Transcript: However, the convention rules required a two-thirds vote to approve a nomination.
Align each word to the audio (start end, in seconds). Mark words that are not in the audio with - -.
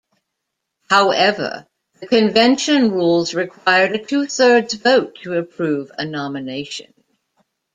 However, 0.89 1.67
the 1.99 2.07
convention 2.07 2.89
rules 2.89 3.35
required 3.35 3.91
a 3.91 4.03
two-thirds 4.03 4.73
vote 4.73 5.19
to 5.21 5.35
approve 5.37 5.91
a 5.95 6.05
nomination. 6.05 6.91